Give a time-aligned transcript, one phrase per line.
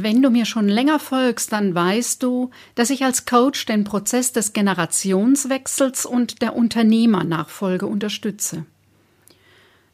[0.00, 4.30] Wenn du mir schon länger folgst, dann weißt du, dass ich als Coach den Prozess
[4.30, 8.64] des Generationswechsels und der Unternehmernachfolge unterstütze.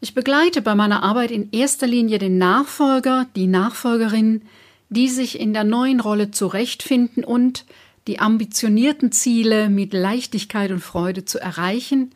[0.02, 4.42] Ich begleite bei meiner Arbeit in erster Linie den Nachfolger, die Nachfolgerin,
[4.90, 7.64] die sich in der neuen Rolle zurechtfinden und
[8.06, 12.10] die ambitionierten Ziele mit Leichtigkeit und Freude zu erreichen,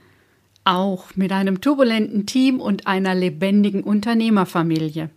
[0.64, 5.08] auch mit einem turbulenten Team und einer lebendigen Unternehmerfamilie.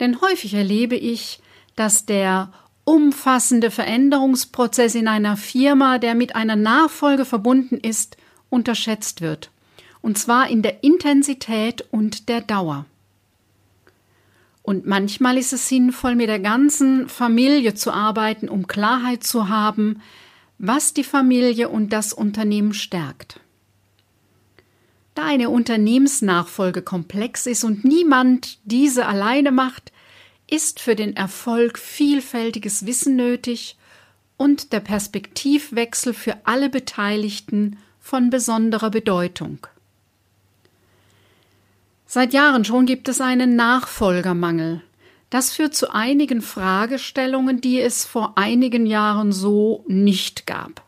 [0.00, 1.38] Denn häufig erlebe ich,
[1.78, 2.50] dass der
[2.84, 8.16] umfassende Veränderungsprozess in einer Firma, der mit einer Nachfolge verbunden ist,
[8.48, 9.50] unterschätzt wird.
[10.00, 12.86] Und zwar in der Intensität und der Dauer.
[14.62, 20.00] Und manchmal ist es sinnvoll, mit der ganzen Familie zu arbeiten, um Klarheit zu haben,
[20.58, 23.40] was die Familie und das Unternehmen stärkt.
[25.14, 29.92] Da eine Unternehmensnachfolge komplex ist und niemand diese alleine macht,
[30.48, 33.76] ist für den Erfolg vielfältiges Wissen nötig
[34.36, 39.66] und der Perspektivwechsel für alle Beteiligten von besonderer Bedeutung.
[42.06, 44.82] Seit Jahren schon gibt es einen Nachfolgermangel.
[45.28, 50.82] Das führt zu einigen Fragestellungen, die es vor einigen Jahren so nicht gab.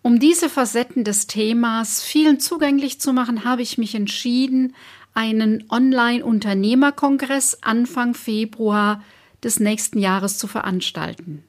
[0.00, 4.74] Um diese Facetten des Themas vielen zugänglich zu machen, habe ich mich entschieden,
[5.14, 9.02] einen Online-Unternehmerkongress Anfang Februar
[9.42, 11.44] des nächsten Jahres zu veranstalten.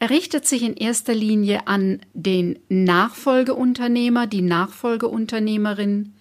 [0.00, 6.12] Er richtet sich in erster Linie an den Nachfolgeunternehmer, die Nachfolgeunternehmerin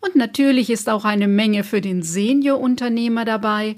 [0.00, 3.76] und natürlich ist auch eine Menge für den Seniorunternehmer dabei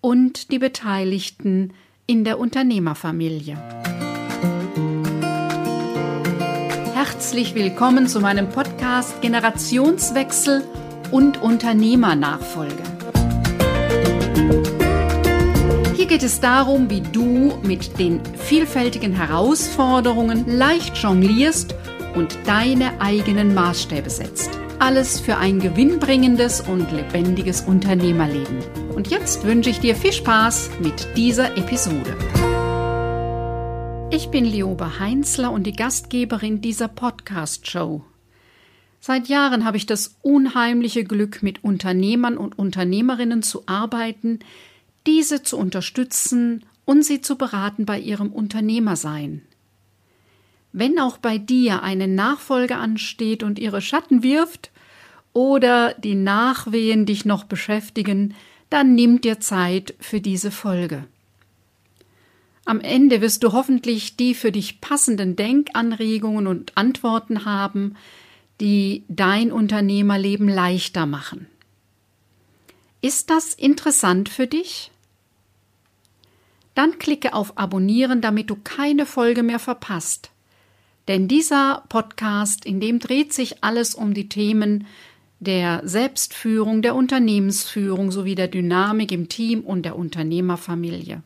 [0.00, 1.72] und die Beteiligten
[2.06, 3.58] in der Unternehmerfamilie.
[6.94, 10.62] Herzlich willkommen zu meinem Podcast Generationswechsel
[11.10, 12.82] und Unternehmernachfolge.
[15.94, 21.74] Hier geht es darum, wie du mit den vielfältigen Herausforderungen leicht jonglierst
[22.14, 24.50] und deine eigenen Maßstäbe setzt.
[24.78, 28.58] Alles für ein gewinnbringendes und lebendiges Unternehmerleben.
[28.94, 32.16] Und jetzt wünsche ich dir viel Spaß mit dieser Episode.
[34.10, 38.02] Ich bin Lioba Heinzler und die Gastgeberin dieser Podcast-Show.
[39.00, 44.40] Seit Jahren habe ich das unheimliche Glück, mit Unternehmern und Unternehmerinnen zu arbeiten,
[45.06, 49.42] diese zu unterstützen und sie zu beraten bei ihrem Unternehmersein.
[50.72, 54.70] Wenn auch bei dir eine Nachfolge ansteht und ihre Schatten wirft
[55.32, 58.34] oder die Nachwehen dich noch beschäftigen,
[58.70, 61.06] dann nimm dir Zeit für diese Folge.
[62.64, 67.94] Am Ende wirst du hoffentlich die für dich passenden Denkanregungen und Antworten haben,
[68.60, 71.46] die dein Unternehmerleben leichter machen.
[73.02, 74.90] Ist das interessant für dich?
[76.74, 80.30] Dann klicke auf Abonnieren, damit du keine Folge mehr verpasst.
[81.08, 84.86] Denn dieser Podcast, in dem dreht sich alles um die Themen
[85.38, 91.22] der Selbstführung, der Unternehmensführung sowie der Dynamik im Team und der Unternehmerfamilie.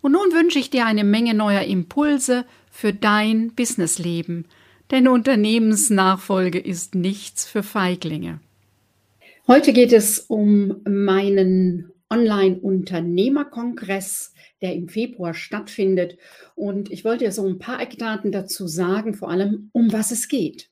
[0.00, 4.46] Und nun wünsche ich dir eine Menge neuer Impulse für dein Businessleben–
[4.92, 8.40] denn Unternehmensnachfolge ist nichts für Feiglinge.
[9.48, 16.18] Heute geht es um meinen Online-Unternehmerkongress, der im Februar stattfindet.
[16.54, 20.28] Und ich wollte dir so ein paar Eckdaten dazu sagen, vor allem um was es
[20.28, 20.68] geht.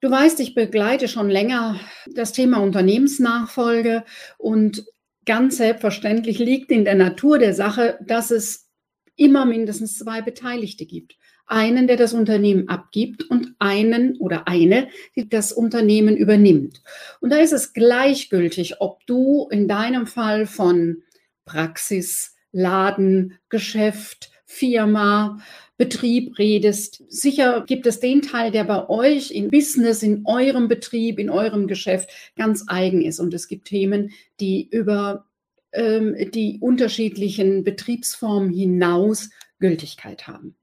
[0.00, 1.80] Du weißt, ich begleite schon länger
[2.14, 4.04] das Thema Unternehmensnachfolge
[4.38, 4.84] und
[5.26, 8.68] ganz selbstverständlich liegt in der Natur der Sache, dass es
[9.16, 11.16] immer mindestens zwei Beteiligte gibt
[11.50, 16.82] einen, der das Unternehmen abgibt und einen oder eine, die das Unternehmen übernimmt.
[17.20, 21.02] Und da ist es gleichgültig, ob du in deinem Fall von
[21.44, 25.38] Praxis, Laden, Geschäft, Firma,
[25.76, 27.02] Betrieb redest.
[27.08, 31.66] Sicher gibt es den Teil, der bei euch in Business, in eurem Betrieb, in eurem
[31.66, 33.18] Geschäft ganz eigen ist.
[33.18, 35.24] Und es gibt Themen, die über
[35.72, 40.54] ähm, die unterschiedlichen Betriebsformen hinaus Gültigkeit haben.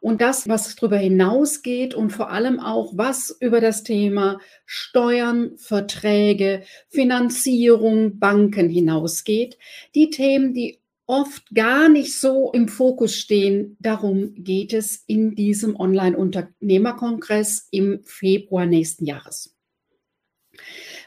[0.00, 6.62] Und das, was darüber hinausgeht und vor allem auch, was über das Thema Steuern, Verträge,
[6.88, 9.58] Finanzierung, Banken hinausgeht,
[9.94, 13.76] die Themen, die oft gar nicht so im Fokus stehen.
[13.80, 19.54] Darum geht es in diesem Online-Unternehmerkongress im Februar nächsten Jahres.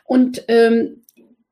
[0.04, 1.05] Und ähm,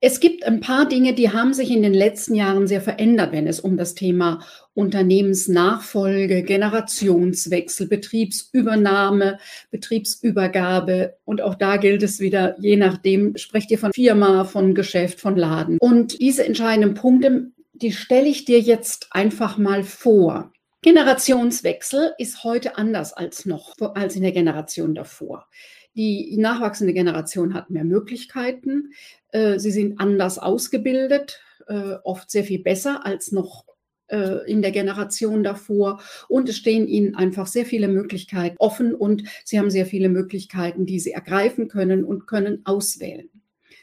[0.05, 3.47] es gibt ein paar Dinge, die haben sich in den letzten Jahren sehr verändert, wenn
[3.47, 4.41] es um das Thema
[4.73, 9.39] Unternehmensnachfolge, Generationswechsel, Betriebsübernahme,
[9.71, 15.21] Betriebsübergabe und auch da gilt es wieder, je nachdem, sprecht ihr von Firma, von Geschäft,
[15.21, 15.77] von Laden.
[15.79, 20.51] Und diese entscheidenden Punkte, die stelle ich dir jetzt einfach mal vor.
[20.81, 25.47] Generationswechsel ist heute anders als noch, als in der Generation davor.
[25.95, 28.93] Die nachwachsende Generation hat mehr Möglichkeiten.
[29.29, 33.65] Äh, sie sind anders ausgebildet, äh, oft sehr viel besser als noch
[34.07, 36.01] äh, in der Generation davor.
[36.27, 40.85] Und es stehen ihnen einfach sehr viele Möglichkeiten offen und sie haben sehr viele Möglichkeiten,
[40.85, 43.29] die sie ergreifen können und können auswählen.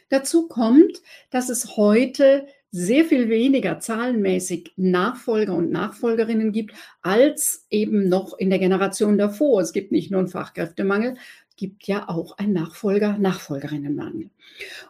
[0.08, 8.08] Dazu kommt, dass es heute sehr viel weniger zahlenmäßig Nachfolger und Nachfolgerinnen gibt, als eben
[8.08, 9.60] noch in der Generation davor.
[9.60, 11.16] Es gibt nicht nur einen Fachkräftemangel,
[11.60, 14.30] gibt ja auch ein Nachfolger, Nachfolgerinnenmangel.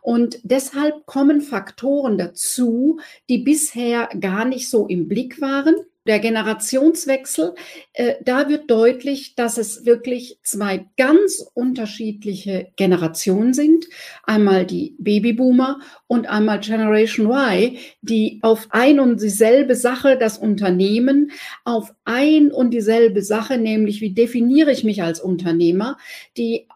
[0.03, 5.75] Und deshalb kommen Faktoren dazu, die bisher gar nicht so im Blick waren
[6.07, 7.55] der Generationswechsel,
[7.93, 13.87] äh, da wird deutlich, dass es wirklich zwei ganz unterschiedliche Generationen sind.
[14.25, 21.33] Einmal die Babyboomer und einmal Generation Y, die auf ein und dieselbe Sache, das Unternehmen,
[21.65, 25.99] auf ein und dieselbe Sache, nämlich wie definiere ich mich als Unternehmer,
[26.37, 26.67] die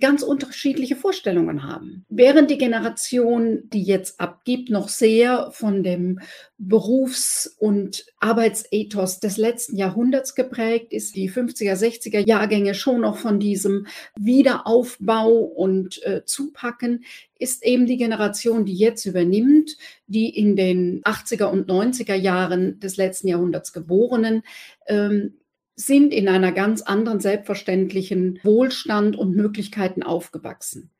[0.00, 2.04] ganz unterschiedliche Vorstellungen haben.
[2.08, 6.20] Während die Generation, die jetzt abgibt, noch sehr von dem
[6.58, 13.40] Berufs- und Arbeitsethos des letzten Jahrhunderts geprägt ist, die 50er, 60er Jahrgänge schon noch von
[13.40, 17.04] diesem Wiederaufbau und äh, Zupacken,
[17.38, 19.76] ist eben die Generation, die jetzt übernimmt,
[20.06, 24.42] die in den 80er und 90er Jahren des letzten Jahrhunderts geborenen,
[24.86, 25.34] ähm,
[25.76, 30.90] sind in einer ganz anderen selbstverständlichen Wohlstand und Möglichkeiten aufgewachsen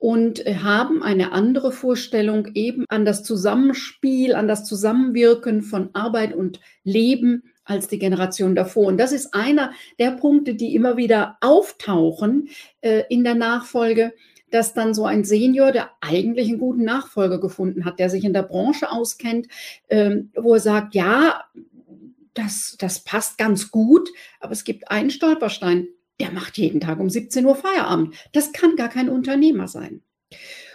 [0.00, 6.34] und äh, haben eine andere Vorstellung eben an das Zusammenspiel, an das Zusammenwirken von Arbeit
[6.34, 8.86] und Leben als die Generation davor.
[8.86, 12.48] Und das ist einer der Punkte, die immer wieder auftauchen
[12.80, 14.12] äh, in der Nachfolge,
[14.50, 18.32] dass dann so ein Senior, der eigentlich einen guten Nachfolger gefunden hat, der sich in
[18.32, 19.46] der Branche auskennt,
[19.88, 21.44] ähm, wo er sagt, ja,
[22.40, 24.08] das, das passt ganz gut,
[24.40, 25.88] aber es gibt einen Stolperstein,
[26.20, 28.14] der macht jeden Tag um 17 Uhr Feierabend.
[28.32, 30.02] Das kann gar kein Unternehmer sein.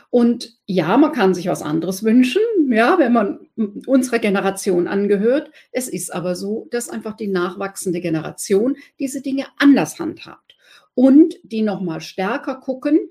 [0.09, 3.47] Und ja, man kann sich was anderes wünschen, ja, wenn man
[3.85, 5.51] unserer Generation angehört.
[5.71, 10.56] Es ist aber so, dass einfach die nachwachsende Generation diese Dinge anders handhabt
[10.94, 13.09] und die nochmal stärker gucken,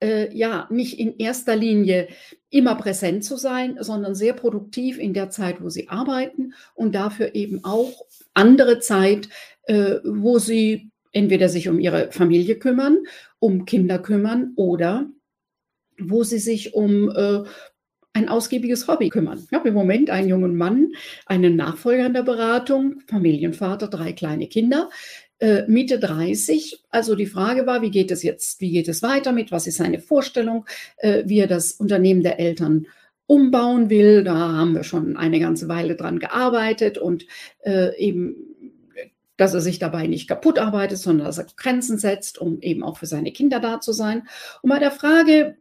[0.00, 2.08] äh, ja, nicht in erster Linie
[2.50, 7.34] immer präsent zu sein, sondern sehr produktiv in der Zeit, wo sie arbeiten und dafür
[7.34, 9.28] eben auch andere Zeit,
[9.64, 12.98] äh, wo sie entweder sich um ihre Familie kümmern,
[13.38, 15.08] um Kinder kümmern oder
[15.98, 17.44] wo sie sich um äh,
[18.12, 19.46] ein ausgiebiges Hobby kümmern.
[19.50, 20.92] Ich habe im Moment einen jungen Mann,
[21.26, 24.90] einen Nachfolger in der Beratung, Familienvater, drei kleine Kinder,
[25.40, 26.84] äh, Mitte 30.
[26.90, 29.78] Also die Frage war, wie geht es jetzt, wie geht es weiter mit, was ist
[29.78, 30.66] seine Vorstellung,
[30.98, 32.86] äh, wie er das Unternehmen der Eltern
[33.26, 34.24] umbauen will.
[34.24, 37.26] Da haben wir schon eine ganze Weile dran gearbeitet und
[37.60, 38.36] äh, eben
[39.36, 42.98] dass er sich dabei nicht kaputt arbeitet, sondern dass er Grenzen setzt, um eben auch
[42.98, 44.28] für seine Kinder da zu sein.
[44.60, 45.56] Und bei der Frage,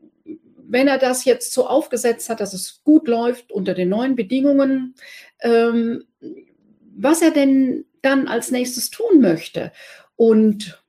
[0.68, 4.96] wenn er das jetzt so aufgesetzt hat, dass es gut läuft unter den neuen Bedingungen,
[5.40, 6.04] ähm,
[6.94, 9.72] was er denn dann als nächstes tun möchte.
[10.16, 10.84] Und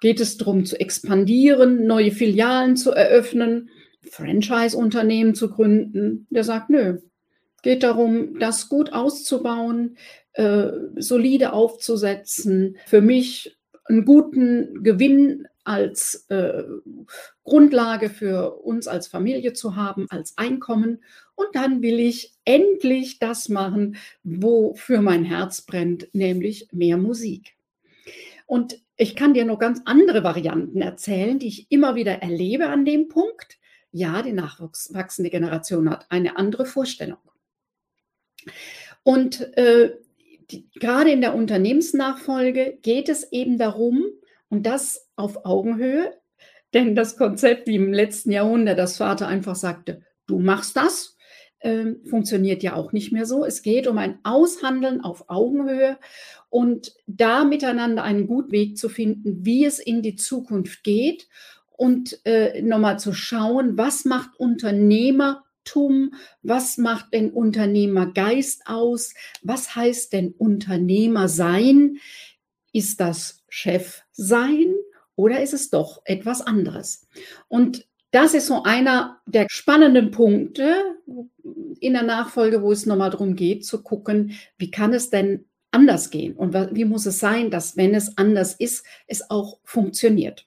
[0.00, 3.70] geht es darum zu expandieren, neue Filialen zu eröffnen,
[4.10, 6.26] Franchise-Unternehmen zu gründen?
[6.30, 6.98] Der sagt, nö.
[7.62, 9.98] Geht darum, das gut auszubauen,
[10.32, 16.64] äh, solide aufzusetzen, für mich einen guten Gewinn als äh,
[17.44, 21.02] Grundlage für uns als Familie zu haben, als Einkommen.
[21.52, 27.54] Dann will ich endlich das machen, wofür mein Herz brennt, nämlich mehr Musik.
[28.46, 32.84] Und ich kann dir noch ganz andere Varianten erzählen, die ich immer wieder erlebe an
[32.84, 33.58] dem Punkt.
[33.92, 37.18] Ja, die nachwachsende Generation hat eine andere Vorstellung.
[39.02, 39.96] Und äh,
[40.50, 44.04] die, gerade in der Unternehmensnachfolge geht es eben darum,
[44.50, 46.12] und das auf Augenhöhe,
[46.74, 51.16] denn das Konzept, wie im letzten Jahrhundert das Vater einfach sagte, du machst das,
[51.60, 53.44] äh, funktioniert ja auch nicht mehr so.
[53.44, 55.98] Es geht um ein Aushandeln auf Augenhöhe
[56.48, 61.28] und da miteinander einen guten Weg zu finden, wie es in die Zukunft geht
[61.70, 70.12] und äh, nochmal zu schauen, was macht Unternehmertum, was macht denn Unternehmergeist aus, was heißt
[70.12, 71.98] denn Unternehmer sein?
[72.72, 74.74] Ist das Chef sein
[75.14, 77.06] oder ist es doch etwas anderes?
[77.48, 80.96] Und das ist so einer der spannenden Punkte
[81.80, 86.10] in der Nachfolge, wo es nochmal darum geht, zu gucken, wie kann es denn anders
[86.10, 90.46] gehen und wie muss es sein, dass wenn es anders ist, es auch funktioniert.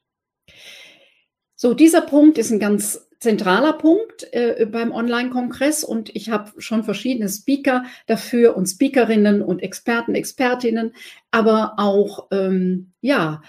[1.56, 6.84] So, dieser Punkt ist ein ganz zentraler Punkt äh, beim Online-Kongress und ich habe schon
[6.84, 10.94] verschiedene Speaker dafür und Speakerinnen und Experten, Expertinnen,
[11.32, 13.42] aber auch ähm, ja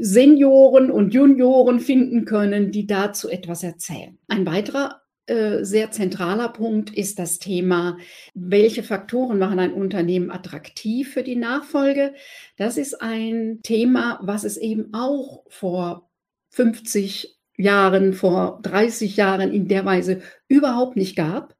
[0.00, 4.18] Senioren und Junioren finden können, die dazu etwas erzählen.
[4.28, 7.96] Ein weiterer äh, sehr zentraler Punkt ist das Thema,
[8.34, 12.14] welche Faktoren machen ein Unternehmen attraktiv für die Nachfolge.
[12.56, 16.10] Das ist ein Thema, was es eben auch vor
[16.50, 21.54] 50 Jahren, vor 30 Jahren in der Weise überhaupt nicht gab.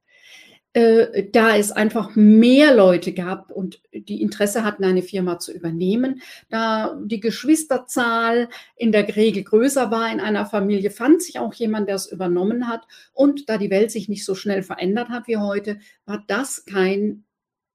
[0.74, 6.20] Äh, da es einfach mehr Leute gab und die Interesse hatten, eine Firma zu übernehmen,
[6.50, 11.88] da die Geschwisterzahl in der Regel größer war in einer Familie, fand sich auch jemand,
[11.88, 12.82] der es übernommen hat.
[13.12, 17.22] Und da die Welt sich nicht so schnell verändert hat wie heute, war das kein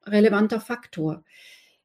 [0.05, 1.23] relevanter Faktor.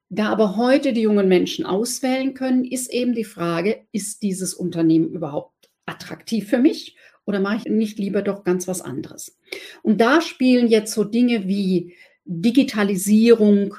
[0.09, 5.11] Da aber heute die jungen Menschen auswählen können, ist eben die Frage, ist dieses Unternehmen
[5.11, 9.39] überhaupt attraktiv für mich oder mache ich nicht lieber doch ganz was anderes?
[9.83, 13.77] Und da spielen jetzt so Dinge wie Digitalisierung,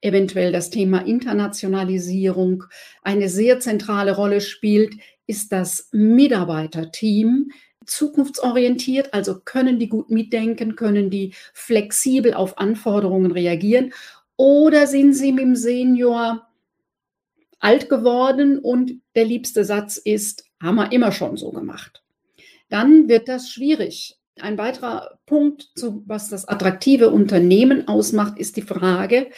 [0.00, 2.64] eventuell das Thema Internationalisierung
[3.02, 4.94] eine sehr zentrale Rolle spielt,
[5.26, 7.50] ist das Mitarbeiterteam
[7.86, 13.92] zukunftsorientiert, also können die gut mitdenken, können die flexibel auf Anforderungen reagieren
[14.36, 16.46] oder sind sie mit dem Senior
[17.58, 22.02] alt geworden und der liebste Satz ist, haben wir immer schon so gemacht.
[22.68, 24.18] Dann wird das schwierig.
[24.38, 29.30] Ein weiterer Punkt, zu, was das attraktive Unternehmen ausmacht, ist die Frage,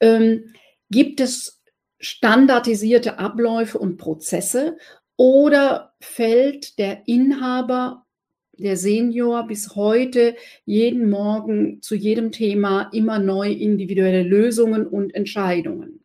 [0.00, 0.54] ähm,
[0.90, 1.62] gibt es
[2.00, 4.78] standardisierte Abläufe und Prozesse
[5.16, 8.06] oder fällt der Inhaber,
[8.52, 16.04] der Senior bis heute jeden Morgen zu jedem Thema immer neu individuelle Lösungen und Entscheidungen?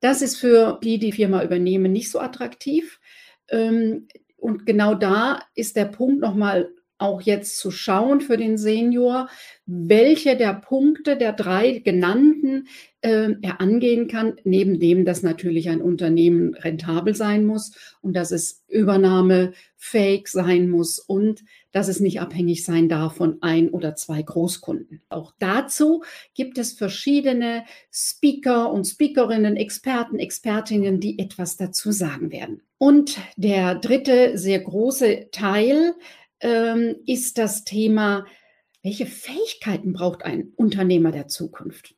[0.00, 3.00] Das ist für die, die Firma übernehmen, nicht so attraktiv.
[3.48, 4.08] Ähm,
[4.42, 6.68] und genau da ist der Punkt nochmal
[6.98, 9.28] auch jetzt zu schauen für den Senior,
[9.66, 12.68] welche der Punkte der drei genannten
[13.00, 18.30] äh, er angehen kann, neben dem, dass natürlich ein Unternehmen rentabel sein muss und dass
[18.30, 24.22] es übernahmefähig sein muss und dass es nicht abhängig sein darf von ein oder zwei
[24.22, 25.02] Großkunden.
[25.08, 26.02] Auch dazu
[26.34, 32.62] gibt es verschiedene Speaker und Speakerinnen, Experten, Expertinnen, die etwas dazu sagen werden.
[32.82, 35.94] Und der dritte sehr große Teil
[36.40, 38.26] ähm, ist das Thema,
[38.82, 41.94] welche Fähigkeiten braucht ein Unternehmer der Zukunft?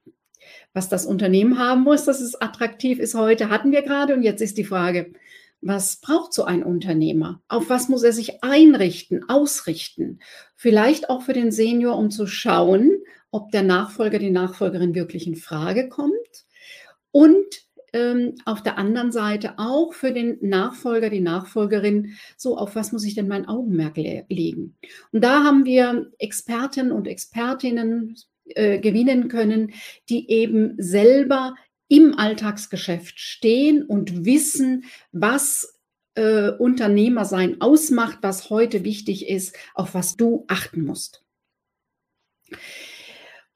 [0.75, 4.12] Was das Unternehmen haben muss, dass es attraktiv ist heute, hatten wir gerade.
[4.12, 5.14] Und jetzt ist die Frage,
[5.62, 7.41] was braucht so ein Unternehmer?
[7.49, 10.21] Auf was muss er sich einrichten, ausrichten?
[10.55, 12.91] Vielleicht auch für den Senior, um zu schauen,
[13.31, 16.45] ob der Nachfolger, die Nachfolgerin wirklich in Frage kommt.
[17.11, 17.63] Und
[17.95, 23.05] ähm, auf der anderen Seite auch für den Nachfolger, die Nachfolgerin, so auf was muss
[23.05, 24.77] ich denn mein Augenmerk le legen?
[25.13, 29.73] Und da haben wir Experten und Expertinnen äh, gewinnen können,
[30.09, 31.55] die eben selber
[31.89, 35.79] im Alltagsgeschäft stehen und wissen, was
[36.15, 41.23] äh, Unternehmersein ausmacht, was heute wichtig ist, auf was du achten musst.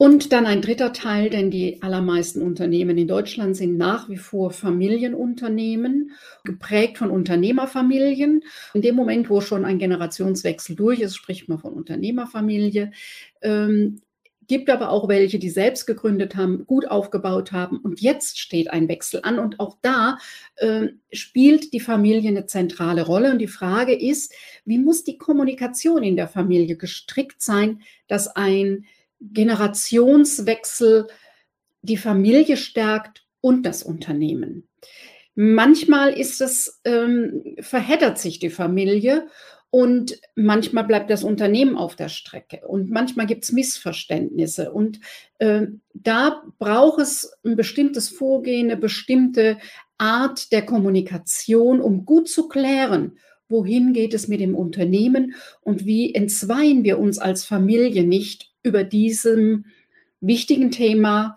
[0.00, 4.52] Und dann ein dritter Teil, denn die allermeisten Unternehmen in Deutschland sind nach wie vor
[4.52, 6.12] Familienunternehmen,
[6.44, 8.44] geprägt von Unternehmerfamilien.
[8.74, 12.92] In dem Moment, wo schon ein Generationswechsel durch ist, spricht man von Unternehmerfamilie.
[13.42, 14.00] Ähm,
[14.46, 17.78] gibt aber auch welche, die selbst gegründet haben, gut aufgebaut haben.
[17.78, 19.40] Und jetzt steht ein Wechsel an.
[19.40, 20.18] Und auch da
[20.56, 23.32] äh, spielt die Familie eine zentrale Rolle.
[23.32, 24.32] Und die Frage ist,
[24.64, 28.86] wie muss die Kommunikation in der Familie gestrickt sein, dass ein
[29.20, 31.08] Generationswechsel
[31.82, 34.68] die Familie stärkt und das Unternehmen.
[35.34, 39.28] Manchmal ist es, ähm, verheddert sich die Familie
[39.70, 44.72] und manchmal bleibt das Unternehmen auf der Strecke und manchmal gibt es Missverständnisse.
[44.72, 44.98] Und
[45.38, 49.58] äh, da braucht es ein bestimmtes Vorgehen, eine bestimmte
[49.98, 56.14] Art der Kommunikation, um gut zu klären, wohin geht es mit dem Unternehmen und wie
[56.14, 59.64] entzweien wir uns als Familie nicht über diesem
[60.20, 61.36] wichtigen Thema.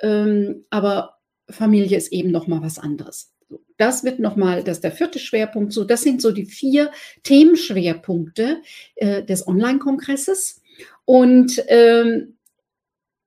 [0.00, 1.18] Ähm, aber
[1.48, 3.32] Familie ist eben noch mal was anderes.
[3.76, 5.72] Das wird nochmal, das ist der vierte Schwerpunkt.
[5.72, 6.90] So, das sind so die vier
[7.22, 8.62] Themenschwerpunkte
[8.96, 10.60] äh, des Online-Kongresses.
[11.04, 12.36] Und ähm,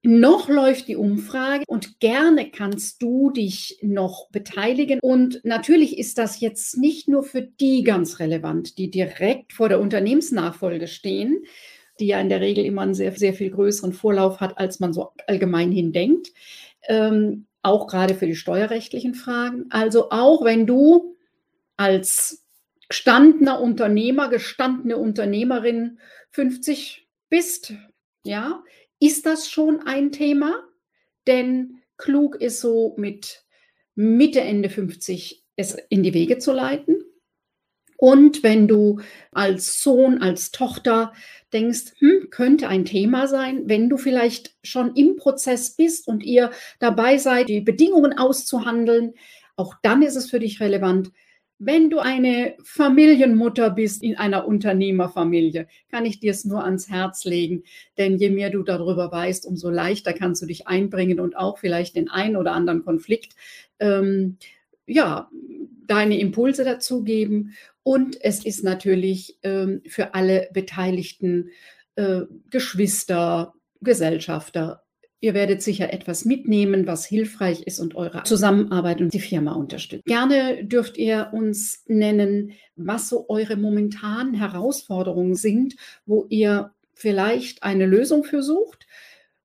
[0.06, 5.00] noch läuft die Umfrage und gerne kannst du dich noch beteiligen.
[5.02, 9.80] Und natürlich ist das jetzt nicht nur für die ganz relevant, die direkt vor der
[9.80, 11.46] Unternehmensnachfolge stehen,
[12.00, 14.94] die ja in der Regel immer einen sehr, sehr viel größeren Vorlauf hat, als man
[14.94, 16.30] so allgemein hin denkt.
[16.88, 19.66] Ähm, auch gerade für die steuerrechtlichen Fragen.
[19.70, 21.16] Also auch wenn du
[21.78, 22.46] als
[22.90, 26.00] gestandener Unternehmer, gestandene Unternehmerin
[26.32, 27.74] 50 bist,
[28.26, 28.64] ja,
[29.00, 30.64] ist das schon ein Thema?
[31.26, 33.46] Denn klug ist so mit
[33.96, 37.04] Mitte, Ende 50 es in die Wege zu leiten.
[38.04, 39.00] Und wenn du
[39.32, 41.14] als Sohn, als Tochter
[41.54, 46.52] denkst, hm, könnte ein Thema sein, wenn du vielleicht schon im Prozess bist und ihr
[46.80, 49.14] dabei seid, die Bedingungen auszuhandeln,
[49.56, 51.14] auch dann ist es für dich relevant.
[51.60, 57.24] Wenn du eine Familienmutter bist in einer Unternehmerfamilie, kann ich dir es nur ans Herz
[57.24, 57.64] legen.
[57.98, 61.96] Denn je mehr du darüber weißt, umso leichter kannst du dich einbringen und auch vielleicht
[61.96, 63.34] den einen oder anderen Konflikt,
[63.80, 64.40] ähm,
[64.86, 65.30] ja,
[65.88, 67.54] deine Impulse dazugeben.
[67.84, 71.50] Und es ist natürlich ähm, für alle Beteiligten,
[71.96, 74.84] äh, Geschwister, Gesellschafter,
[75.24, 80.04] Ihr werdet sicher etwas mitnehmen, was hilfreich ist und eure Zusammenarbeit und die Firma unterstützt.
[80.04, 85.76] Gerne dürft ihr uns nennen, was so eure momentanen Herausforderungen sind,
[86.06, 88.86] wo ihr vielleicht eine Lösung für sucht.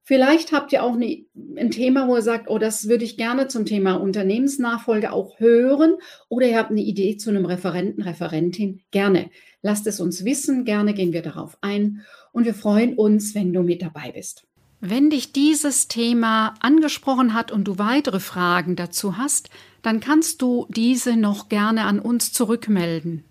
[0.09, 3.67] Vielleicht habt ihr auch ein Thema, wo ihr sagt, oh, das würde ich gerne zum
[3.67, 5.97] Thema Unternehmensnachfolge auch hören.
[6.31, 8.81] Oder ihr habt eine Idee zu einem Referenten, Referentin.
[8.91, 9.29] Gerne.
[9.61, 10.65] Lasst es uns wissen.
[10.65, 12.07] Gerne gehen wir darauf ein.
[12.33, 14.47] Und wir freuen uns, wenn du mit dabei bist.
[14.81, 19.51] Wenn dich dieses Thema angesprochen hat und du weitere Fragen dazu hast,
[19.83, 23.25] dann kannst du diese noch gerne an uns zurückmelden.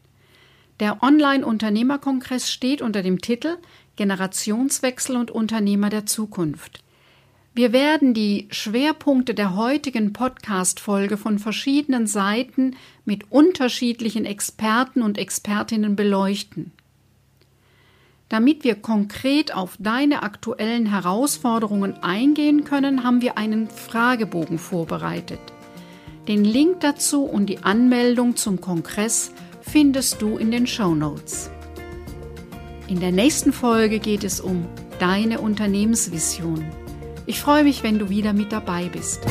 [0.79, 3.57] Der Online-Unternehmerkongress steht unter dem Titel
[3.97, 6.81] Generationswechsel und Unternehmer der Zukunft.
[7.53, 15.95] Wir werden die Schwerpunkte der heutigen Podcast-Folge von verschiedenen Seiten mit unterschiedlichen Experten und Expertinnen
[15.95, 16.71] beleuchten.
[18.29, 25.39] Damit wir konkret auf deine aktuellen Herausforderungen eingehen können, haben wir einen Fragebogen vorbereitet.
[26.27, 31.49] Den Link dazu und die Anmeldung zum Kongress findest du in den Show Notes.
[32.87, 34.65] In der nächsten Folge geht es um
[34.99, 36.63] deine Unternehmensvision.
[37.25, 39.25] Ich freue mich, wenn du wieder mit dabei bist.